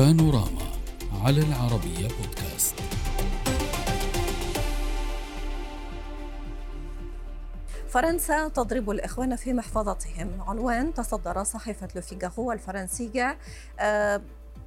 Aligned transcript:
بانوراما 0.00 0.66
على 1.24 1.40
العربية 1.40 2.08
بودكاست. 2.08 2.74
فرنسا 7.88 8.48
تضرب 8.48 8.90
الإخوان 8.90 9.36
في 9.36 9.52
محفظتهم. 9.52 10.42
عنوان 10.46 10.94
تصدر 10.94 11.44
صحيفة 11.44 11.88
لوفيغارو 11.94 12.52
الفرنسية. 12.52 13.38
آه 13.80 14.20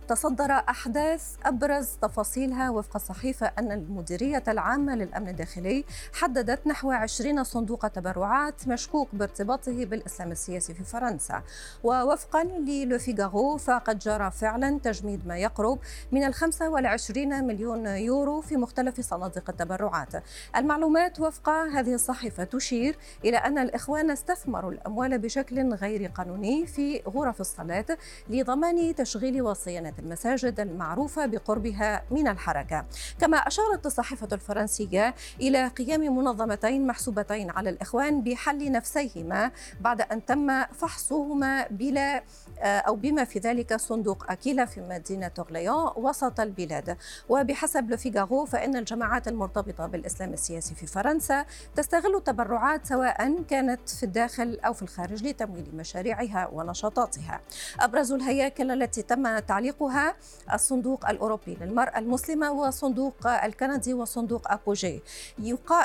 تصدر 0.08 0.52
أحداث 0.52 1.36
أبرز 1.46 1.90
تفاصيلها 2.02 2.70
وفق 2.70 2.96
الصحيفة 2.96 3.52
أن 3.60 3.72
المديرية 3.72 4.44
العامة 4.48 4.96
للأمن 4.96 5.30
الداخلي 5.30 5.86
حددت 6.14 6.68
نحو 6.68 6.92
20 6.92 7.44
صندوق 7.44 7.88
تبرعات 7.88 8.68
مشكوك 8.68 9.08
بارتباطه 9.14 9.86
بالإسلام 9.86 10.32
السياسي 10.32 10.74
في 10.74 10.84
فرنسا. 10.84 11.44
ووفقا 11.84 12.44
للوفيغارو 12.44 13.58
فقد 13.58 14.00
جرى 14.00 14.32
فعلا 14.32 14.80
تجميد 14.80 15.28
ما 15.28 15.38
يقرب 15.38 15.80
من 16.12 16.24
ال 16.24 16.34
25 16.34 17.44
مليون 17.48 17.86
يورو 17.86 18.42
في 18.42 18.58
مختلف 18.58 19.02
صناديق 19.02 19.50
التبرعات. 19.50 20.24
المعلومات 20.56 21.20
وفق 21.20 21.50
هذه 21.50 21.94
الصحيفة 21.94 22.44
تشير 22.44 22.98
إلى 23.26 23.38
أن 23.38 23.58
الإخوان 23.58 24.12
استثمروا 24.12 24.72
الأموال 24.72 25.20
بشكل 25.20 25.74
غير 25.74 26.08
قانوني 26.08 26.66
في 26.66 27.02
غرف 27.08 27.42
الصلاة 27.42 27.86
لضمان 28.30 28.96
تشغيل 28.96 29.42
وصيانة 29.42 29.94
المساجد 30.04 30.60
المعروفة 30.60 31.26
بقربها 31.26 32.04
من 32.12 32.28
الحركة. 32.28 32.86
كما 33.20 33.38
أشارت 33.38 33.86
الصحيفة 33.86 34.28
الفرنسية 34.32 35.16
إلى 35.42 35.68
قيام 35.68 36.02
منظمتين 36.18 36.88
محسوبتين 36.88 37.50
على 37.50 37.70
الإخوان 37.70 38.22
بحل 38.24 38.72
نفسيهما 38.72 39.52
بعد 39.82 40.02
أن 40.02 40.26
تم 40.26 40.64
فحصهما 40.66 41.68
بلا 41.70 42.24
أو 42.60 42.96
بما 42.96 43.24
في 43.24 43.40
ذلك 43.40 43.76
صندوق 43.76 44.32
أكيلا 44.32 44.66
في 44.66 44.82
مدينة 44.82 45.32
أورليون 45.40 45.92
وسط 45.96 46.40
البلاد. 46.40 46.98
وبحسب 47.30 47.90
لوفيغارو 47.90 48.46
فإن 48.46 48.76
الجماعات 48.76 49.28
المرتبطة 49.28 49.88
بالإسلام 49.88 50.34
السياسي 50.34 50.76
في 50.76 50.88
فرنسا 50.88 51.46
تستغل 51.76 52.16
التبرعات 52.16 52.86
سواء 52.86 53.42
كانت 53.44 53.90
في 53.90 54.04
الداخل 54.04 54.60
أو 54.66 54.74
في 54.74 54.82
الخارج 54.82 55.24
لتمويل 55.24 55.70
مشاريعها 55.74 56.50
ونشاطاتها. 56.54 57.42
أبرز 57.80 58.12
الهياكل 58.12 58.72
التي 58.72 59.02
تم 59.02 59.40
تعليقها 59.40 60.16
الصندوق 60.54 61.10
الأوروبي 61.10 61.58
للمرأة 61.62 62.00
المسلمة 62.00 62.52
وصندوق 62.52 63.28
الكندي 63.28 63.94
وصندوق 63.94 64.52
أبوجي. 64.52 65.02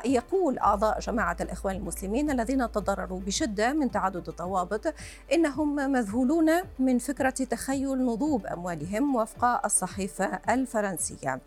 يقول 0.05 0.59
أعضاء 0.59 1.01
جماعة 1.01 1.37
الإخوان 1.41 1.77
المسلمين 1.77 2.31
الذين 2.31 2.73
تضرروا 2.73 3.21
بشدة 3.21 3.73
من 3.73 3.91
تعدد 3.91 4.29
الضوابط 4.29 4.95
إنهم 5.33 5.75
مذهولون 5.75 6.58
من 6.79 6.99
فكرة 6.99 7.31
تخيل 7.31 8.05
نضوب 8.05 8.47
أموالهم 8.47 9.17
وفق 9.17 9.65
الصحيفة 9.65 10.41
الفرنسية. 10.49 11.41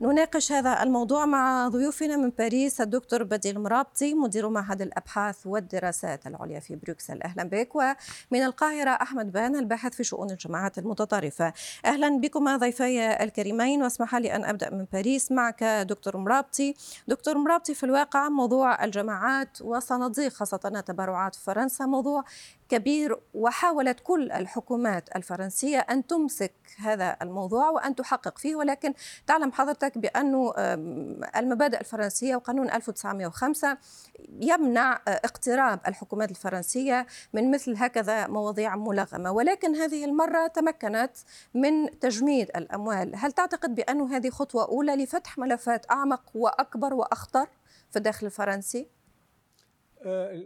نناقش 0.00 0.52
هذا 0.52 0.82
الموضوع 0.82 1.26
مع 1.26 1.68
ضيوفنا 1.68 2.16
من 2.16 2.30
باريس 2.38 2.80
الدكتور 2.80 3.22
بديل 3.22 3.60
مرابطي 3.60 4.14
مدير 4.14 4.48
معهد 4.48 4.82
الأبحاث 4.82 5.46
والدراسات 5.46 6.26
العليا 6.26 6.60
في 6.60 6.76
بروكسل. 6.76 7.22
أهلا 7.22 7.42
بك. 7.42 7.74
ومن 7.74 8.42
القاهرة 8.42 8.90
أحمد 8.90 9.32
بان 9.32 9.56
الباحث 9.56 9.94
في 9.94 10.04
شؤون 10.04 10.30
الجماعات 10.30 10.78
المتطرفة. 10.78 11.52
أهلا 11.84 12.20
بكما 12.20 12.56
ضيفي 12.56 13.22
الكريمين. 13.22 13.82
واسمح 13.82 14.14
لي 14.14 14.36
أن 14.36 14.44
أبدأ 14.44 14.70
من 14.70 14.86
باريس 14.92 15.32
معك 15.32 15.64
دكتور 15.64 16.16
مرابطي. 16.16 16.74
دكتور 17.08 17.38
مرابطي 17.38 17.74
في 17.74 17.84
الواقع 17.84 18.28
موضوع 18.28 18.84
الجماعات 18.84 19.62
وصناديق 19.62 20.32
خاصة 20.32 20.60
التبرعات 20.64 21.34
في 21.34 21.44
فرنسا 21.44 21.86
موضوع 21.86 22.24
كبير 22.68 23.18
وحاولت 23.34 24.00
كل 24.02 24.32
الحكومات 24.32 25.16
الفرنسية 25.16 25.78
أن 25.78 26.06
تمسك 26.06 26.52
هذا 26.78 27.16
الموضوع 27.22 27.70
وأن 27.70 27.94
تحقق 27.94 28.38
فيه 28.38 28.56
ولكن 28.56 28.94
تعلم 29.26 29.52
حضرتك 29.52 29.98
بانه 29.98 30.52
المبادئ 31.36 31.80
الفرنسية 31.80 32.36
وقانون 32.36 32.70
1905 32.70 33.78
يمنع 34.40 35.00
اقتراب 35.08 35.80
الحكومات 35.88 36.30
الفرنسية 36.30 37.06
من 37.32 37.50
مثل 37.50 37.74
هكذا 37.76 38.26
مواضيع 38.26 38.76
ملغمة. 38.76 39.32
ولكن 39.32 39.74
هذه 39.74 40.04
المرة 40.04 40.46
تمكنت 40.46 41.12
من 41.54 41.98
تجميد 41.98 42.50
الأموال. 42.56 43.12
هل 43.16 43.32
تعتقد 43.32 43.74
بانه 43.74 44.16
هذه 44.16 44.30
خطوة 44.30 44.64
أولى 44.64 44.96
لفتح 44.96 45.38
ملفات 45.38 45.90
أعمق 45.90 46.22
وأكبر 46.34 46.94
وأخطر 46.94 47.46
في 47.90 47.96
الداخل 47.96 48.26
الفرنسي؟ 48.26 48.80
آه، 48.80 49.03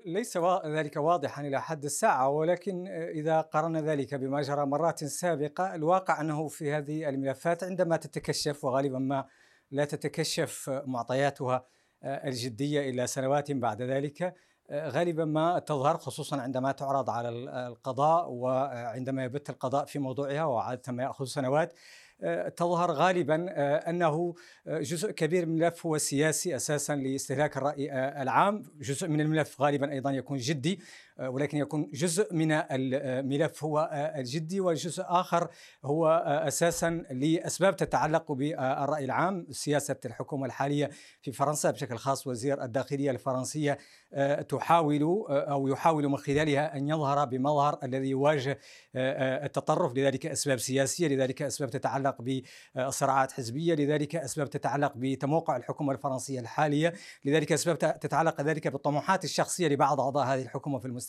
ليس 0.07 0.39
ذلك 0.67 0.97
واضحا 0.97 1.43
إلى 1.43 1.63
حد 1.63 1.85
الساعة 1.85 2.29
ولكن 2.29 2.87
إذا 2.89 3.41
قارنا 3.41 3.81
ذلك 3.81 4.15
بما 4.15 4.43
جرى 4.43 4.67
مرات 4.67 5.05
سابقة 5.05 5.75
الواقع 5.75 6.21
أنه 6.21 6.49
في 6.49 6.73
هذه 6.73 7.09
الملفات 7.09 7.65
عندما 7.65 7.97
تتكشف 7.97 8.65
وغالبا 8.65 8.99
ما 8.99 9.25
لا 9.71 9.85
تتكشف 9.85 10.71
معطياتها 10.87 11.67
الجدية 12.05 12.91
الا 12.91 13.07
سنوات 13.07 13.53
بعد 13.53 13.83
ذلك 13.83 14.35
غالبا 14.73 15.25
ما 15.25 15.59
تظهر 15.59 15.99
خصوصا 15.99 16.41
عندما 16.41 16.73
تعرض 16.73 17.11
على 17.11 17.29
القضاء 17.69 18.31
وعندما 18.31 19.25
يبت 19.25 19.51
القضاء 19.51 19.85
في 19.85 19.99
موضوعها 19.99 20.45
وعادة 20.45 20.93
ما 20.93 21.03
يأخذ 21.03 21.25
سنوات. 21.25 21.73
تظهر 22.56 22.91
غالبا 22.91 23.47
آه، 23.49 23.77
أنه 23.77 24.34
آه، 24.67 24.81
جزء 24.81 25.11
كبير 25.11 25.47
من 25.47 25.59
الملف 25.59 25.87
هو 25.87 25.99
سياسي 25.99 26.56
أساسا 26.56 26.97
لاستهلاك 26.97 27.56
الرأي 27.56 27.93
آه، 27.93 28.23
العام، 28.23 28.62
جزء 28.81 29.09
من 29.09 29.21
الملف 29.21 29.61
غالبا 29.61 29.93
أيضا 29.93 30.11
يكون 30.11 30.39
جدي. 30.39 30.81
ولكن 31.19 31.59
يكون 31.59 31.91
جزء 31.95 32.34
من 32.34 32.53
الملف 32.53 33.65
هو 33.65 33.91
الجدي 34.17 34.61
والجزء 34.61 35.05
آخر 35.06 35.49
هو 35.84 36.09
أساسا 36.47 36.91
لأسباب 37.11 37.77
تتعلق 37.77 38.33
بالرأي 38.33 39.05
العام، 39.05 39.47
سياسة 39.51 39.97
الحكومة 40.05 40.47
الحالية 40.47 40.91
في 41.23 41.33
فرنسا 41.33 41.71
بشكل 41.71 41.97
خاص 41.97 42.27
وزير 42.27 42.62
الداخلية 42.62 43.11
الفرنسية 43.11 43.78
تحاول 44.49 45.03
أو 45.28 45.69
يحاول 45.69 46.09
من 46.09 46.17
خلالها 46.17 46.77
أن 46.77 46.89
يظهر 46.89 47.25
بمظهر 47.25 47.78
الذي 47.83 48.09
يواجه 48.09 48.59
التطرف. 48.97 49.93
لذلك 49.95 50.27
أسباب 50.27 50.59
سياسية، 50.59 51.09
لذلك 51.09 51.43
أسباب 51.43 51.71
تتعلق 51.71 52.17
بصراعات 52.77 53.33
حزبية، 53.33 53.75
لذلك 53.75 54.17
أسباب 54.17 54.51
تتعلق 54.51 54.93
بتموقع 54.97 55.57
الحكومة 55.57 55.93
الفرنسية 55.93 56.41
الحالية، 56.41 56.93
لذلك 57.25 57.53
أسباب 57.53 57.78
تتعلق 57.78 58.41
ذلك 58.41 58.69
بالطموحات 58.69 59.25
الشخصية 59.25 59.69
لبعض 59.69 60.01
أعضاء 60.01 60.27
هذه 60.27 60.43
الحكومة 60.43 60.78
في 60.78 60.87
المستقبل. 60.87 61.08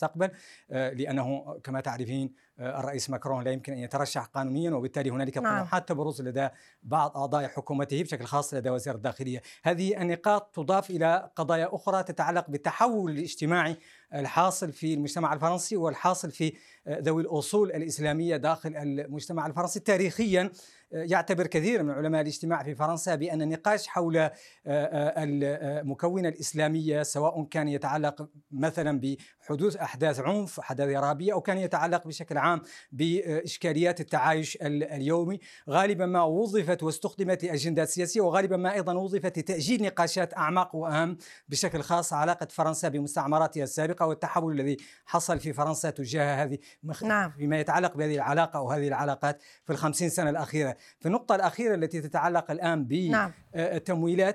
لأنه 0.70 1.58
كما 1.64 1.80
تعرفين 1.80 2.34
الرئيس 2.60 3.10
ماكرون 3.10 3.44
لا 3.44 3.50
يمكن 3.50 3.72
أن 3.72 3.78
يترشح 3.78 4.24
قانونيا 4.24 4.70
وبالتالي 4.70 5.10
هنالك 5.10 5.38
نعم. 5.38 5.56
طموحات 5.56 5.88
تبرز 5.88 6.22
لدى 6.22 6.48
بعض 6.82 7.16
أعضاء 7.16 7.48
حكومته 7.48 8.02
بشكل 8.02 8.24
خاص 8.24 8.54
لدى 8.54 8.70
وزير 8.70 8.94
الداخلية، 8.94 9.42
هذه 9.62 10.02
النقاط 10.02 10.54
تضاف 10.54 10.90
إلى 10.90 11.30
قضايا 11.36 11.68
أخرى 11.72 12.02
تتعلق 12.02 12.50
بالتحول 12.50 13.10
الاجتماعي 13.10 13.76
الحاصل 14.14 14.72
في 14.72 14.94
المجتمع 14.94 15.32
الفرنسي 15.32 15.76
والحاصل 15.76 16.30
في 16.30 16.52
ذوي 16.88 17.22
الأصول 17.22 17.72
الإسلامية 17.72 18.36
داخل 18.36 18.76
المجتمع 18.76 19.46
الفرنسي 19.46 19.80
تاريخيا 19.80 20.50
يعتبر 20.92 21.46
كثير 21.46 21.82
من 21.82 21.90
علماء 21.90 22.20
الاجتماع 22.20 22.62
في 22.62 22.74
فرنسا 22.74 23.14
بأن 23.14 23.42
النقاش 23.42 23.86
حول 23.86 24.16
آه، 24.16 24.30
آه، 24.66 25.14
المكونة 25.16 26.28
الإسلامية 26.28 27.02
سواء 27.02 27.44
كان 27.44 27.68
يتعلق 27.68 28.28
مثلا 28.50 29.00
بحدوث 29.00 29.76
أحداث 29.76 30.20
عنف 30.20 30.60
أحداث 30.60 30.96
ارهابيه 30.96 31.32
أو 31.32 31.40
كان 31.40 31.58
يتعلق 31.58 32.06
بشكل 32.06 32.38
عام 32.38 32.49
بإشكاليات 32.92 34.00
التعايش 34.00 34.58
اليومي 34.62 35.40
غالبا 35.70 36.06
ما 36.06 36.22
وظفت 36.22 36.82
واستخدمت 36.82 37.44
لأجندات 37.44 37.88
سياسية 37.88 38.20
وغالبا 38.20 38.56
ما 38.56 38.72
أيضا 38.72 38.94
وظفت 38.94 39.38
لتأجيل 39.38 39.82
نقاشات 39.82 40.36
اعمق 40.36 40.74
وأهم 40.74 41.16
بشكل 41.48 41.80
خاص 41.82 42.12
علاقة 42.12 42.46
فرنسا 42.50 42.88
بمستعمراتها 42.88 43.62
السابقة 43.62 44.06
والتحول 44.06 44.60
الذي 44.60 44.76
حصل 45.06 45.40
في 45.40 45.52
فرنسا 45.52 45.90
تجاه 45.90 46.44
هذه 46.44 46.58
نعم. 47.02 47.30
فيما 47.30 47.60
يتعلق 47.60 47.96
بهذه 47.96 48.14
العلاقة 48.14 48.56
أو 48.56 48.70
هذه 48.70 48.88
العلاقات 48.88 49.42
في 49.64 49.72
الخمسين 49.72 50.08
سنة 50.08 50.30
الأخيرة 50.30 50.76
في 51.00 51.06
النقطة 51.06 51.34
الأخيرة 51.34 51.74
التي 51.74 52.00
تتعلق 52.00 52.50
الآن 52.50 52.84
بالتمويلات 52.84 53.10
نعم. 53.10 53.32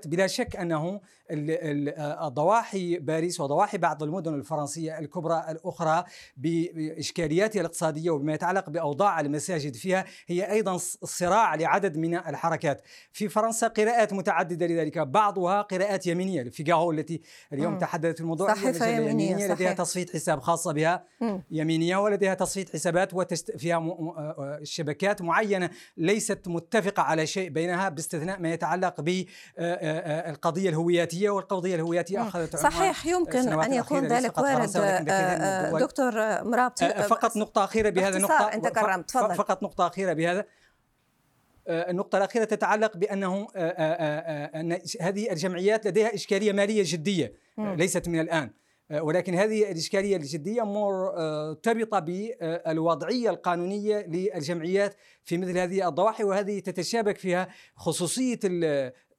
بلا 0.05 0.27
شك 0.27 0.55
أنه 0.55 1.01
ضواحي 2.23 2.99
باريس 2.99 3.39
وضواحي 3.39 3.77
بعض 3.77 4.03
المدن 4.03 4.33
الفرنسية 4.33 4.99
الكبرى 4.99 5.45
الأخرى 5.49 6.03
بإشكالياتها 6.37 7.59
الاقتصادية 7.59 8.09
وبما 8.11 8.33
يتعلق 8.33 8.69
بأوضاع 8.69 9.19
المساجد 9.19 9.75
فيها 9.75 10.05
هي 10.27 10.51
أيضا 10.51 10.77
صراع 11.03 11.55
لعدد 11.55 11.97
من 11.97 12.15
الحركات 12.15 12.81
في 13.11 13.29
فرنسا 13.29 13.67
قراءات 13.67 14.13
متعددة 14.13 14.67
لذلك 14.67 14.97
بعضها 14.97 15.61
قراءات 15.61 16.07
يمينية 16.07 16.43
فيغارو 16.43 16.91
التي 16.91 17.21
اليوم. 17.53 17.77
تحدثت 17.77 18.21
الموضوع 18.21 18.53
صحيفة 18.53 18.87
يمينية, 18.87 19.11
يمينية 19.11 19.35
صحيح. 19.37 19.51
لديها 19.51 19.73
تصفية 19.73 20.05
حساب 20.13 20.39
خاصة 20.39 20.73
بها 20.73 21.05
مم. 21.21 21.43
يمينية 21.51 21.97
ولديها 21.97 22.33
تصفية 22.33 22.65
حسابات 22.73 23.13
وتست... 23.13 23.57
فيها 23.57 23.79
م... 23.79 24.13
شبكات 24.63 25.21
معينة 25.21 25.69
ليست 25.97 26.47
متفقة 26.47 27.03
على 27.03 27.27
شيء 27.27 27.49
بينها 27.49 27.89
باستثناء 27.89 28.39
ما 28.39 28.53
يتعلق 28.53 29.01
بالقضية 29.05 30.69
الهوياتية 30.69 31.29
والقضية 31.29 31.75
الهوياتية 31.75 32.21
أخذت 32.21 32.55
صحيح 32.55 33.05
يمكن 33.05 33.61
أن 33.61 33.73
يكون 33.73 34.07
ذلك 34.07 34.37
وارد 34.37 34.71
دكتور 35.79 36.13
مرابطي 36.43 36.89
فقط 36.89 37.37
نقطة 37.37 37.63
أخيرة 37.63 37.89
بهذا 37.89 38.17
نقطة 38.17 38.53
أنت 38.53 38.67
كرمت 38.67 39.11
فقط 39.11 39.63
نقطة 39.63 39.87
أخيرة 39.87 40.13
بهذا. 40.13 40.45
النقطة 41.67 42.17
الأخيرة 42.17 42.43
تتعلق 42.43 42.97
بأنه 42.97 43.47
أن 43.55 44.79
هذه 45.01 45.31
الجمعيات 45.31 45.87
لديها 45.87 46.15
إشكالية 46.15 46.51
مالية 46.51 46.83
جدية 46.85 47.33
ليست 47.57 48.07
من 48.07 48.19
الآن. 48.19 48.49
ولكن 48.91 49.35
هذه 49.35 49.71
الإشكالية 49.71 50.17
الجدية 50.17 50.61
مرتبطة 50.63 51.99
بالوضعية 51.99 53.29
القانونية 53.29 54.05
للجمعيات 54.07 54.95
في 55.23 55.37
مثل 55.37 55.57
هذه 55.57 55.87
الضواحي 55.87 56.23
وهذه 56.23 56.59
تتشابك 56.59 57.17
فيها 57.17 57.47
خصوصية 57.75 58.39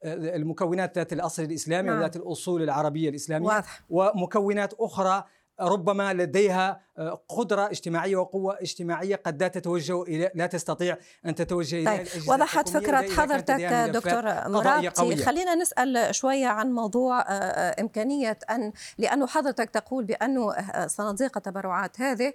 المكونات 0.05 0.97
ذات 0.97 1.13
الأصل 1.13 1.43
الإسلامي 1.43 1.87
نعم. 1.87 1.97
وذات 1.97 2.15
الأصول 2.15 2.63
العربية 2.63 3.09
الإسلامية 3.09 3.47
واضح. 3.47 3.83
ومكونات 3.89 4.73
أخرى 4.73 5.23
ربما 5.59 6.13
لديها 6.13 6.87
آه، 6.97 7.21
قدرة 7.29 7.65
اجتماعية 7.65 8.15
وقوة 8.15 8.57
اجتماعية 8.61 9.15
قد 9.15 9.43
لا 9.43 9.47
تتوجه 9.47 10.03
إلى 10.03 10.31
لا 10.35 10.47
تستطيع 10.47 10.97
أن 11.25 11.35
تتوجه 11.35 11.85
طيب. 11.85 11.99
إلى 11.99 12.07
وضحت 12.27 12.69
فكرة 12.69 13.01
حضرتك 13.15 13.61
دكتور 13.93 14.23
مرابطي 14.49 15.15
خلينا 15.15 15.55
نسأل 15.55 16.15
شوية 16.15 16.47
عن 16.47 16.71
موضوع 16.71 17.19
آه، 17.19 17.23
آه، 17.23 17.81
إمكانية 17.81 18.39
أن 18.49 18.73
لأنه 18.97 19.27
حضرتك 19.27 19.69
تقول 19.69 20.05
بأنه 20.05 20.55
صناديق 20.87 21.37
التبرعات 21.37 22.01
هذه 22.01 22.33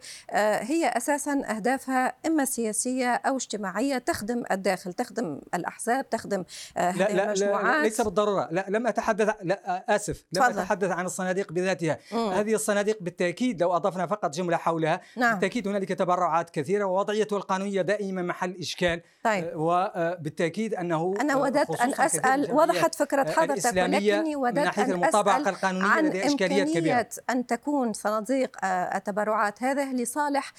هي 0.61 0.89
أساسا 0.89 1.43
أهدافها 1.51 2.15
إما 2.27 2.45
سياسية 2.45 3.15
أو 3.15 3.37
اجتماعية 3.37 3.99
تخدم 3.99 4.45
الداخل 4.51 4.93
تخدم 4.93 5.41
الأحزاب 5.55 6.11
تخدم 6.11 6.45
لا 6.77 6.93
لا, 6.93 7.35
لا 7.35 7.83
ليس 7.83 8.01
بالضرورة 8.01 8.49
لا 8.51 8.67
لم 8.69 8.87
أتحدث 8.87 9.35
لا 9.43 9.85
آسف 9.97 10.25
لم 10.33 10.43
فضل. 10.43 10.59
أتحدث 10.59 10.91
عن 10.91 11.07
الصناديق 11.07 11.53
بذاتها 11.53 11.99
مم. 12.13 12.29
هذه 12.29 12.55
الصناديق 12.55 12.99
بالتأكيد 13.13 13.63
لو 13.63 13.77
أضفنا 13.77 14.07
فقط 14.07 14.35
جملة 14.35 14.57
حولها 14.57 15.01
نعم. 15.17 15.33
بالتأكيد 15.33 15.69
هنالك 15.69 15.89
تبرعات 15.89 16.51
كثيرة 16.51 16.85
ووضعيتها 16.85 17.37
القانونية 17.37 17.83
دائما 17.83 18.23
محل 18.23 18.57
إشكال 18.61 19.01
طيب. 19.25 19.45
آه، 19.45 19.57
وبالتأكيد 19.57 20.75
أنه 20.75 21.15
أنا 21.21 21.37
وددت 21.37 21.81
أن 21.81 21.93
أسأل 21.99 22.53
وضحت 22.53 22.95
فكرة 22.95 23.23
آه، 23.23 23.33
حضرتك 23.33 23.77
ولكني 23.77 24.37
وددت 24.37 24.79
أن 24.79 25.05
أسأل 25.05 25.49
القانونية 25.49 25.89
عن 25.89 26.07
إشكاليات 26.07 26.71
كبيرة 26.71 27.09
أن 27.31 27.47
تكون 27.47 27.93
صناديق 27.93 28.57
آه، 28.65 28.97
التبرعات 28.97 29.63
هذه 29.63 29.93
لصالح 29.93 30.53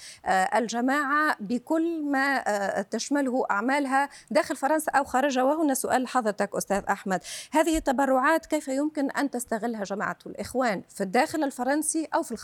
الجماعة 0.54 1.36
بكل 1.40 2.02
ما 2.02 2.42
تشمله 2.90 3.46
أعمالها 3.50 4.08
داخل 4.30 4.56
فرنسا 4.56 4.92
أو 4.92 5.04
خارجها 5.04 5.42
وهنا 5.42 5.74
سؤال 5.74 6.08
حضرتك 6.08 6.54
أستاذ 6.54 6.82
أحمد 6.90 7.20
هذه 7.52 7.76
التبرعات 7.76 8.46
كيف 8.46 8.68
يمكن 8.68 9.10
أن 9.10 9.30
تستغلها 9.30 9.84
جماعة 9.84 10.18
الإخوان 10.26 10.82
في 10.88 11.00
الداخل 11.00 11.44
الفرنسي 11.44 12.08
أو 12.14 12.22
في 12.22 12.32
الخارج؟ 12.32 12.43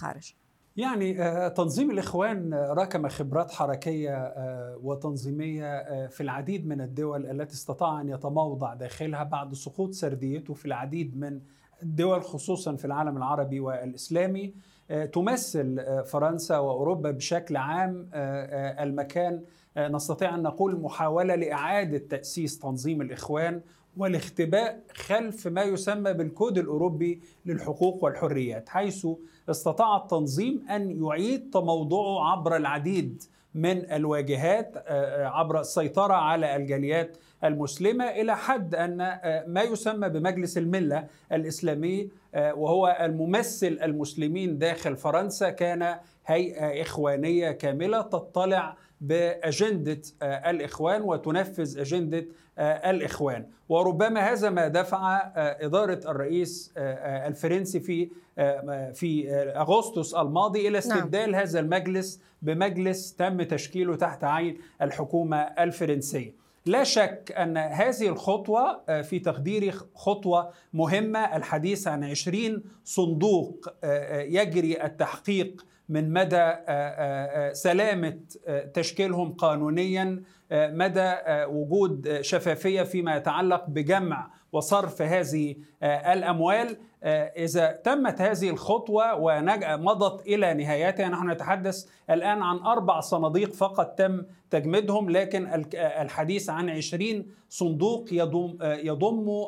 يعني 0.76 1.22
آه، 1.22 1.48
تنظيم 1.48 1.90
الإخوان 1.90 2.54
راكم 2.54 3.08
خبرات 3.08 3.50
حركية 3.50 4.16
آه، 4.16 4.78
وتنظيمية 4.82 5.66
آه، 5.66 6.06
في 6.06 6.22
العديد 6.22 6.66
من 6.66 6.80
الدول 6.80 7.26
التي 7.26 7.54
استطاع 7.54 8.00
أن 8.00 8.08
يتموضع 8.08 8.74
داخلها 8.74 9.22
بعد 9.22 9.54
سقوط 9.54 9.92
سرديته 9.92 10.54
في 10.54 10.66
العديد 10.66 11.16
من 11.16 11.40
الدول 11.82 12.22
خصوصا 12.22 12.76
في 12.76 12.84
العالم 12.84 13.16
العربي 13.16 13.60
والإسلامي. 13.60 14.54
تمثل 15.12 15.84
فرنسا 16.04 16.58
وأوروبا 16.58 17.10
بشكل 17.10 17.56
عام 17.56 18.10
المكان. 18.14 19.42
نستطيع 19.78 20.34
أن 20.34 20.42
نقول 20.42 20.80
محاولة 20.80 21.34
لإعادة 21.34 21.98
تأسيس 21.98 22.58
تنظيم 22.58 23.02
الإخوان. 23.02 23.60
والاختباء 23.96 24.80
خلف 24.94 25.46
ما 25.46 25.62
يسمى 25.62 26.12
بالكود 26.12 26.58
الأوروبي 26.58 27.20
للحقوق 27.46 28.04
والحريات 28.04 28.68
حيث 28.68 29.06
استطاع 29.50 29.96
التنظيم 29.96 30.64
أن 30.70 31.04
يعيد 31.04 31.50
تموضعه 31.50 32.30
عبر 32.30 32.56
العديد 32.56 33.22
من 33.54 33.92
الواجهات 33.92 34.76
آه، 34.76 34.80
آه، 34.80 35.26
عبر 35.26 35.60
السيطرة 35.60 36.14
على 36.14 36.56
الجاليات 36.56 37.16
المسلمة 37.44 38.04
إلى 38.04 38.36
حد 38.36 38.74
أن 38.74 39.00
آه، 39.00 39.44
ما 39.46 39.62
يسمى 39.62 40.08
بمجلس 40.08 40.58
الملة 40.58 41.06
الإسلامي 41.32 42.08
وهو 42.34 42.96
الممثل 43.00 43.78
المسلمين 43.82 44.58
داخل 44.58 44.96
فرنسا 44.96 45.50
كان 45.50 45.98
هيئة 46.26 46.82
إخوانية 46.82 47.50
كاملة 47.50 48.02
تطلع 48.02 48.76
بأجندة 49.00 50.02
آه، 50.22 50.50
الإخوان 50.50 51.02
وتنفذ 51.02 51.78
أجندة 51.78 52.26
آه، 52.58 52.90
الإخوان 52.90 53.46
وربما 53.68 54.20
هذا 54.20 54.50
ما 54.50 54.68
دفع 54.68 55.16
آه، 55.16 55.66
إدارة 55.66 56.00
الرئيس 56.08 56.72
الفرنسي 56.76 57.80
في 57.80 58.10
في 58.94 59.30
أغسطس 59.56 60.14
الماضي 60.14 60.60
إلى 60.60 60.68
نعم. 60.68 60.78
استبدال 60.78 61.30
نعم. 61.30 61.40
هذا 61.40 61.60
المجلس 61.60 62.20
بمجلس 62.42 63.14
تم 63.14 63.42
تشكيله 63.42 63.96
تحت 63.96 64.24
عين 64.24 64.58
الحكومة 64.82 65.36
الفرنسية 65.36 66.40
لا 66.66 66.84
شك 66.84 67.34
أن 67.36 67.56
هذه 67.56 68.08
الخطوة 68.08 68.80
في 69.02 69.18
تقديري 69.18 69.72
خطوة 69.94 70.50
مهمة 70.72 71.36
الحديث 71.36 71.88
عن 71.88 72.04
20 72.04 72.62
صندوق 72.84 73.68
يجري 74.12 74.84
التحقيق 74.84 75.64
من 75.90 76.12
مدى 76.12 76.36
آه، 76.36 76.54
آه، 76.68 77.48
آه، 77.48 77.52
سلامة 77.52 78.20
تشكيلهم 78.74 79.32
قانونيا 79.32 80.22
مدى 80.52 81.14
وجود 81.46 82.20
شفافية 82.20 82.82
فيما 82.82 83.16
يتعلق 83.16 83.64
بجمع 83.68 84.30
وصرف 84.52 85.02
هذه 85.02 85.56
الأموال. 85.82 86.76
إذا 87.04 87.72
تمت 87.72 88.20
هذه 88.20 88.50
الخطوة 88.50 89.14
ومضت 89.14 90.26
إلى 90.26 90.54
نهايتها 90.54 91.08
نحن 91.08 91.30
نتحدث 91.30 91.86
الآن 92.10 92.42
عن 92.42 92.58
أربع 92.58 93.00
صناديق 93.00 93.52
فقط 93.52 93.86
تم 93.98 94.22
تجميدهم 94.50 95.10
لكن 95.10 95.64
الحديث 95.74 96.50
عن 96.50 96.70
20 96.70 97.26
صندوق 97.48 98.06
يضم 98.12 98.58
يضم 98.62 99.46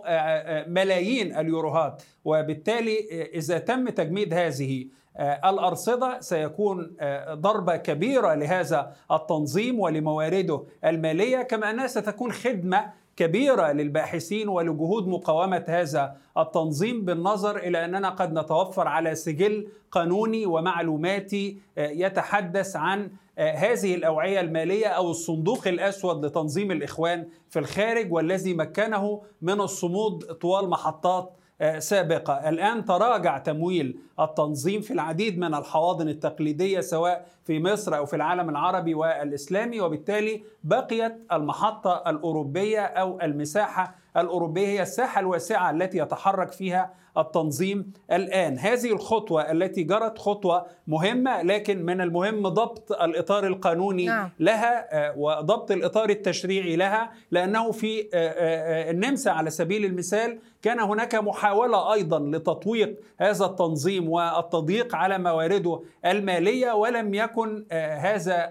ملايين 0.66 1.37
اليوروهات. 1.37 2.02
وبالتالي 2.25 2.99
إذا 3.34 3.58
تم 3.58 3.88
تجميد 3.88 4.34
هذه 4.34 4.87
آه، 5.16 5.50
الأرصدة 5.50 6.20
سيكون 6.20 6.96
آه، 7.00 7.34
ضربة 7.34 7.76
كبيرة 7.76 8.34
لهذا 8.34 8.93
التنظيم 9.10 9.81
ولموارده 9.81 10.64
المالية. 10.84 11.43
كما 11.43 11.70
أنها 11.70 11.87
ستكون 11.87 12.32
خدمة 12.32 12.93
كبيرة 13.17 13.73
للباحثين 13.73 14.49
ولجهود 14.49 15.09
مقاومة 15.09 15.64
هذا 15.69 16.17
التنظيم 16.38 17.05
بالنظر 17.05 17.56
إلى 17.56 17.85
أننا 17.85 18.09
قد 18.09 18.38
نتوفر 18.38 18.88
على 18.88 19.14
سجل 19.14 19.69
قانوني 19.91 20.47
ومعلوماتي 20.47 21.59
آه، 21.79 21.88
يتحدث 21.88 22.76
عن 22.76 23.11
هذه 23.38 23.94
الأوعية 23.94 24.41
المالية 24.41 24.86
أو 24.86 25.10
الصندوق 25.10 25.69
الأسود 25.69 26.25
لتنظيم 26.25 26.70
الإخوان 26.70 27.29
في 27.51 27.58
الخارج 27.58 28.13
والذي 28.13 28.55
مكنه 28.55 29.22
من 29.43 29.60
الصمود 29.60 30.25
طوال 30.25 30.69
محطات 30.70 31.25
آه، 31.25 31.42
سابقة. 31.78 32.48
الآن 32.48 32.84
تراجع 32.84 33.38
تمويل 33.38 33.98
التنظيم 34.20 34.81
في 34.81 34.92
العديد 34.92 35.38
من 35.38 35.54
الحواضن 35.54 36.08
التقليدية 36.08 36.81
سواء 36.81 37.26
في 37.44 37.60
مصر 37.60 37.96
أو 37.96 38.06
في 38.06 38.16
العالم 38.16 38.50
العربي 38.50 38.94
والإسلامي 38.94 39.81
وبالتالي 39.81 40.42
بقيت 40.64 41.16
المحطة 41.32 42.02
الأوروبية 42.06 42.81
أو 42.81 43.20
المساحة 43.20 43.94
الأوروبية 44.16 44.66
هي 44.66 44.82
الساحة 44.82 45.20
الواسعة 45.20 45.70
التي 45.70 45.98
يتحرك 45.98 46.52
فيها 46.52 46.90
التنظيم 47.19 47.92
الآن. 48.12 48.58
هذه 48.58 48.92
الخطوة 48.92 49.52
التي 49.52 49.82
جرت 49.82 50.19
خطوة 50.19 50.66
مهمة 50.86 51.42
لكن 51.42 51.84
من 51.84 52.00
المهم 52.00 52.48
ضبط 52.48 52.92
الإطار 52.92 53.46
القانوني 53.46 54.06
نعم. 54.06 54.31
لها 54.40 55.06
آه، 55.08 55.14
وضبط 55.19 55.70
الإطار 55.70 56.10
التشريعي 56.10 56.76
لها 56.76 57.12
لأنه 57.31 57.72
في 57.72 58.00
آه، 58.00 58.06
آه، 58.14 58.90
النمسا 58.90 59.31
على 59.31 59.50
سبيل 59.50 59.84
المثال 59.84 60.38
كان 60.62 60.81
هناك 60.81 61.14
محاولة 61.14 61.92
أيضا 61.92 62.19
لتطويق 62.19 63.00
هذا 63.20 63.44
التنظيم 63.44 64.08
والتضييق 64.08 64.94
على 64.94 65.19
موارده 65.19 65.81
المالية 66.06 66.72
ولم 66.72 67.14
يكن 67.14 67.64
هذا 67.72 68.50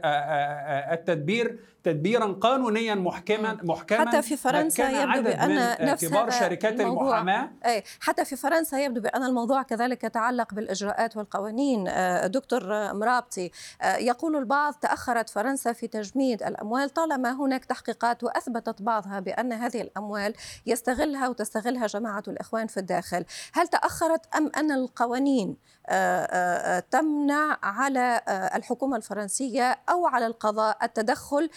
التدبير 0.93 1.57
تدبيرا 1.83 2.25
قانونيا 2.25 2.95
محكما 2.95 3.57
محكما 3.63 3.99
حتى 3.99 4.21
في 4.21 4.37
فرنسا 4.37 4.89
يبدو 4.89 5.21
بأن 5.21 5.75
نفس 5.81 6.05
كبار 6.05 6.29
شركات 6.29 6.81
المحاماة. 6.81 7.49
أي 7.65 7.83
حتى 7.99 8.25
في 8.25 8.35
فرنسا 8.35 8.50
يبدو 8.74 9.01
بأن 9.01 9.24
الموضوع 9.24 9.63
كذلك 9.63 10.03
يتعلق 10.03 10.53
بالإجراءات 10.53 11.17
والقوانين. 11.17 11.88
آه، 11.88 12.27
دكتور 12.27 12.93
مرابطي 12.93 13.51
آه، 13.81 13.96
يقول 13.96 14.36
البعض 14.36 14.74
تأخرت 14.74 15.29
فرنسا 15.29 15.74
في 15.74 15.88
تجميد 15.88 16.43
الأموال 16.43 16.89
طالما 16.89 17.31
هناك 17.31 17.65
تحقيقات 17.65 18.24
وأثبتت 18.24 18.81
بعضها 18.81 19.20
بأن 19.20 19.53
هذه 19.53 19.81
الأموال 19.81 20.34
يستغلها 20.65 21.29
وتستغلها 21.29 21.88
جماعة 21.88 22.24
الإخوان 22.27 22.67
في 22.67 22.77
الداخل. 22.77 23.25
هل 23.53 23.67
تأخرت 23.67 24.36
أم 24.36 24.51
أن 24.58 24.72
القوانين 24.72 25.58
آه، 25.88 26.79
تمنع 26.79 27.60
على 27.63 28.22
الحكومة 28.55 28.98
الفرنسية 28.98 29.79
أو 29.89 30.08
على 30.08 30.27
القضاء 30.27 30.77
التدخل 30.84 31.50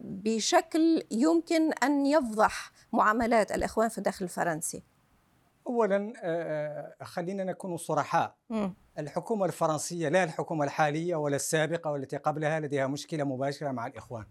بشكل 0.00 1.02
يمكن 1.10 1.72
أن 1.72 2.06
يفضح 2.06 2.72
معاملات 2.92 3.52
الإخوان 3.52 3.88
في 3.88 3.98
الداخل 3.98 4.24
الفرنسي؟ 4.24 4.82
اولا 5.70 6.12
آه، 6.22 6.94
آه، 7.00 7.04
خلينا 7.04 7.44
نكون 7.44 7.76
صرحاء. 7.76 8.36
الحكومة 8.98 9.46
الفرنسية 9.46 10.08
لا 10.08 10.24
الحكومة 10.24 10.64
الحالية 10.64 11.16
ولا 11.16 11.36
السابقة 11.36 11.90
والتي 11.90 12.16
قبلها 12.16 12.60
لديها 12.60 12.86
مشكلة 12.86 13.24
مباشرة 13.24 13.70
مع 13.70 13.86
الإخوان. 13.86 14.24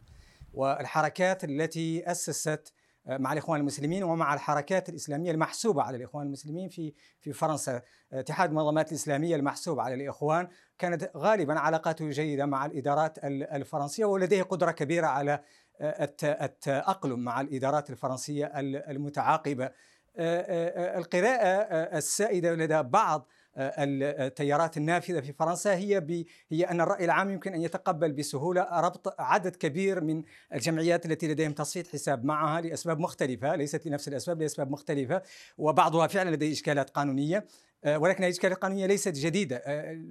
والحركات 0.53 1.43
التي 1.43 2.11
أسست 2.11 2.73
مع 3.05 3.33
الإخوان 3.33 3.59
المسلمين 3.59 4.03
ومع 4.03 4.33
الحركات 4.33 4.89
الإسلامية 4.89 5.31
المحسوبة 5.31 5.81
على 5.81 5.97
الإخوان 5.97 6.25
المسلمين 6.27 6.69
في 6.69 6.93
في 7.19 7.33
فرنسا. 7.33 7.81
اتحاد 8.13 8.49
المنظمات 8.49 8.89
الإسلامية 8.89 9.35
المحسوب 9.35 9.79
على 9.79 9.93
الإخوان 9.93 10.47
كانت 10.77 11.11
غالبا 11.17 11.59
علاقاته 11.59 12.09
جيدة 12.09 12.45
مع 12.45 12.65
الإدارات 12.65 13.17
الفرنسية 13.23 14.05
ولديه 14.05 14.43
قدرة 14.43 14.71
كبيرة 14.71 15.07
على 15.07 15.39
التأقلم 15.81 17.19
مع 17.19 17.41
الإدارات 17.41 17.89
الفرنسية 17.89 18.51
المتعاقبة. 18.89 19.71
القراءة 20.19 21.97
السائدة 21.97 22.53
لدى 22.55 22.83
بعض 22.83 23.27
التيارات 23.57 24.77
النافذة 24.77 25.19
في 25.19 25.33
فرنسا 25.33 25.75
هي 25.75 25.99
ب... 25.99 26.25
هي 26.49 26.63
أن 26.63 26.81
الرأي 26.81 27.05
العام 27.05 27.29
يمكن 27.29 27.53
أن 27.53 27.61
يتقبل 27.61 28.11
بسهولة 28.11 28.67
ربط 28.71 29.21
عدد 29.21 29.55
كبير 29.55 30.01
من 30.01 30.23
الجمعيات 30.53 31.05
التي 31.05 31.27
لديهم 31.27 31.51
تصفية 31.51 31.83
حساب 31.83 32.25
معها 32.25 32.61
لأسباب 32.61 32.99
مختلفة 32.99 33.55
ليست 33.55 33.87
لنفس 33.87 34.07
الأسباب 34.07 34.41
لأسباب 34.41 34.71
مختلفة 34.71 35.21
وبعضها 35.57 36.07
فعلا 36.07 36.29
لديه 36.29 36.51
إشكالات 36.51 36.89
قانونية 36.89 37.45
آه، 37.83 37.97
ولكن 37.97 38.23
الاشكاليه 38.23 38.55
القانونية 38.55 38.85
ليست 38.85 39.13
جديدة 39.15 39.55
آه، 39.55 40.01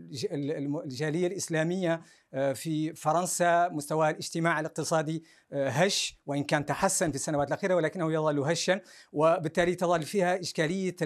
الجالية 0.84 1.26
الإسلامية 1.26 1.92
آه، 1.92 2.00
في 2.32 2.94
فرنسا 2.94 3.68
مستواها 3.68 4.10
الاجتماعي 4.10 4.60
الاقتصادي 4.60 5.24
هش 5.52 6.18
وإن 6.26 6.44
كان 6.44 6.66
تحسن 6.66 7.10
في 7.10 7.14
السنوات 7.14 7.48
الأخيرة 7.48 7.74
ولكنه 7.74 8.12
يظل 8.12 8.38
هشا 8.38 8.80
وبالتالي 9.12 9.74
تظل 9.74 10.02
فيها 10.02 10.40
إشكالية 10.40 10.96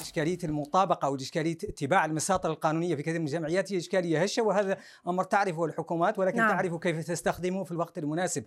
إشكالية 0.00 0.38
المطابقة 0.44 1.06
أو 1.06 1.16
إشكالية 1.16 1.58
اتباع 1.64 2.04
المساطر 2.04 2.50
القانونية 2.50 2.94
في 2.94 3.02
كثير 3.02 3.20
من 3.20 3.26
الجمعيات. 3.26 3.72
هي 3.72 3.78
إشكالية 3.78 4.22
هشة 4.22 4.42
وهذا 4.42 4.76
أمر 5.08 5.24
تعرفه 5.24 5.64
الحكومات 5.64 6.18
ولكن 6.18 6.38
نعم. 6.38 6.50
تعرف 6.50 6.74
كيف 6.74 7.06
تستخدمه 7.06 7.64
في 7.64 7.72
الوقت 7.72 7.98
المناسب. 7.98 8.44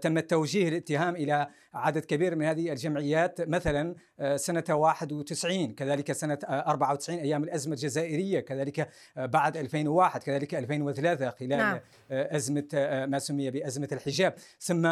تم 0.00 0.20
توجيه 0.20 0.68
الاتهام 0.68 1.16
إلى 1.16 1.48
عدد 1.74 2.04
كبير 2.04 2.36
من 2.36 2.44
هذه 2.44 2.72
الجمعيات. 2.72 3.40
مثلا 3.40 3.94
سنة 4.36 4.64
91 4.70 5.74
كذلك 5.74 5.98
كذلك 5.98 6.12
سنة 6.12 6.38
94 6.44 7.18
أيام 7.18 7.44
الأزمة 7.44 7.74
الجزائرية 7.74 8.40
كذلك 8.40 8.88
بعد 9.16 9.56
2001 9.56 10.22
كذلك 10.22 10.54
2003 10.58 11.30
خلال 11.30 11.58
نعم. 11.58 11.80
أزمة 12.10 12.68
ما 13.08 13.18
سمي 13.18 13.50
بأزمة 13.50 13.88
الحجاب 13.92 14.34
ثم 14.60 14.82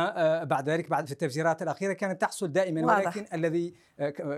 بعد 0.44 0.68
ذلك 0.68 0.90
بعد 0.90 1.06
في 1.06 1.12
التفجيرات 1.12 1.62
الأخيرة 1.62 1.92
كانت 1.92 2.20
تحصل 2.20 2.52
دائما 2.52 2.86
واضح. 2.86 3.16
ولكن 3.16 3.26
الذي 3.34 3.74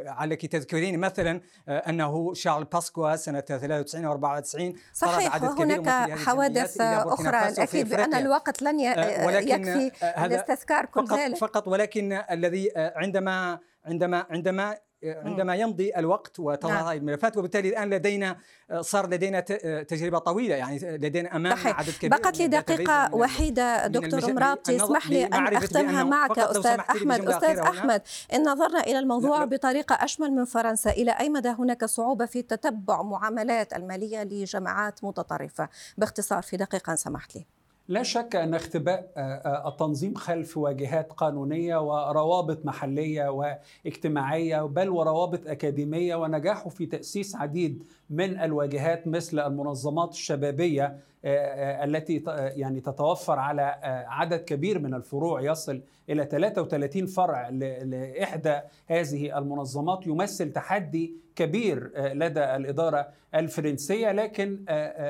عليك 0.06 0.46
تذكرين 0.46 0.98
مثلا 1.00 1.40
أنه 1.68 2.34
شارل 2.34 2.64
باسكوا 2.64 3.16
سنة 3.16 3.40
93 3.40 4.06
و 4.06 4.10
94 4.10 4.74
صحيح 4.92 5.34
عدد 5.34 5.60
هناك 5.60 6.18
حوادث 6.18 6.80
أخرى 6.80 7.48
الأكيد 7.48 7.88
بأن 7.88 8.14
الوقت 8.14 8.62
لن 8.62 8.80
يكفي 8.80 9.90
لاستذكار 10.02 10.84
كل 10.86 11.06
فقط 11.06 11.18
ذلك 11.18 11.36
فقط 11.36 11.68
ولكن 11.68 12.22
الذي 12.30 12.70
عندما 12.76 13.58
عندما 13.84 14.26
عندما 14.30 14.76
عندما 15.04 15.54
يمضي 15.54 15.96
الوقت 15.96 16.40
وتظهر 16.40 16.72
نعم. 16.72 16.86
هذه 16.86 16.96
الملفات 16.96 17.36
وبالتالي 17.36 17.68
الآن 17.68 17.90
لدينا 17.90 18.36
صار 18.80 19.06
لدينا 19.06 19.40
تجربة 19.82 20.18
طويلة 20.18 20.54
يعني 20.54 20.78
لدينا 20.78 21.36
أمام 21.36 21.56
صحيح. 21.56 21.78
عدد 21.78 21.90
كبير 21.90 22.10
بقت 22.10 22.38
لي 22.38 22.46
دقيقة 22.48 23.14
وحيدة 23.14 23.86
دكتور 23.86 24.32
مرابطي 24.32 24.76
اسمح 24.76 25.10
لي 25.10 25.24
أن 25.24 25.56
أختمها 25.56 26.04
معك 26.04 26.38
أستاذ 26.38 26.80
أحمد. 26.80 27.28
أستاذ 27.28 27.58
أحمد 27.58 28.02
إن 28.34 28.42
نظرنا 28.42 28.80
إلى 28.80 28.98
الموضوع 28.98 29.44
بطريقة 29.44 29.94
أشمل 29.94 30.30
من 30.30 30.44
فرنسا 30.44 30.90
إلى 30.90 31.10
أي 31.10 31.28
مدى 31.28 31.48
هناك 31.48 31.84
صعوبة 31.84 32.26
في 32.26 32.42
تتبع 32.42 33.02
معاملات 33.02 33.72
المالية 33.72 34.22
لجماعات 34.22 35.04
متطرفة؟ 35.04 35.68
باختصار 35.98 36.42
في 36.42 36.56
دقيقة 36.56 36.94
سمحت 36.94 37.36
لي. 37.36 37.57
لا 37.88 38.02
شك 38.02 38.36
أن 38.36 38.54
اختباء 38.54 39.12
آه، 39.16 39.20
آه، 39.20 39.68
التنظيم 39.68 40.14
خلف 40.14 40.56
واجهات 40.56 41.12
قانونية 41.12 41.76
وروابط 41.76 42.66
محلية 42.66 43.28
واجتماعية 43.28 44.62
بل 44.62 44.88
وروابط 44.88 45.46
أكاديمية 45.46 46.14
ونجاحه 46.14 46.68
في 46.70 46.86
تأسيس 46.86 47.36
عديد 47.36 47.82
من 48.10 48.40
الواجهات 48.40 49.06
مثل 49.06 49.38
المنظمات 49.38 50.10
الشبابية 50.10 50.96
آه، 51.24 51.84
التي 51.84 52.22
يعني 52.56 52.80
تتوفر 52.80 53.38
على 53.38 53.62
عدد 54.08 54.40
كبير 54.40 54.78
من 54.78 54.94
الفروع 54.94 55.40
يصل 55.40 55.80
إلى 56.08 56.24
33 56.24 57.06
فرع 57.06 57.48
لإحدى 57.48 58.60
هذه 58.86 59.38
المنظمات 59.38 60.06
يمثل 60.06 60.52
تحدي 60.52 61.14
كبير 61.36 61.92
لدى 61.96 62.44
الإدارة 62.56 63.08
الفرنسية 63.34 64.12
لكن 64.12 64.64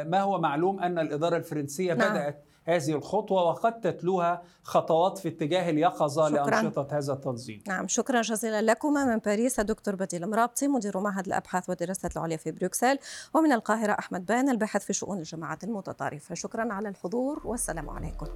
ما 0.07 0.21
هو 0.21 0.41
معلوم 0.41 0.81
أن 0.81 0.99
الإدارة 0.99 1.37
الفرنسية 1.37 1.95
نعم. 1.95 2.11
بدأت 2.11 2.45
هذه 2.69 2.93
الخطوة 2.93 3.43
وقد 3.43 3.81
تتلوها 3.81 4.43
خطوات 4.63 5.19
في 5.19 5.29
اتجاه 5.29 5.71
اليقظة 5.71 6.29
شكرا. 6.29 6.51
لأنشطة 6.51 6.99
هذا 6.99 7.13
التنظيم. 7.13 7.63
نعم 7.69 7.89
شكرا 7.89 8.23
جزيلا 8.23 8.63
لكما. 8.63 9.05
من 9.05 9.19
باريس 9.19 9.61
الدكتور 9.61 9.95
بديل 9.95 10.31
مرابطي 10.31 10.69
مدير 10.69 10.99
معهد 10.99 11.27
الأبحاث 11.27 11.69
والدراسات 11.69 12.17
العليا 12.17 12.37
في 12.37 12.51
بروكسل 12.51 12.99
ومن 13.35 13.53
القاهرة 13.53 13.93
أحمد 13.93 14.27
بان 14.27 14.49
الباحث 14.49 14.85
في 14.85 14.93
شؤون 14.93 15.19
الجماعات 15.19 15.65
المتطرفة. 15.65 16.35
شكرا 16.35 16.73
على 16.73 16.89
الحضور 16.89 17.43
والسلام 17.45 17.91
عليكم. 17.91 18.27